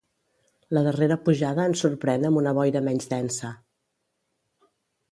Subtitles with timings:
[0.77, 3.55] La darrera pujada ens sorprèn amb una boira menys densa.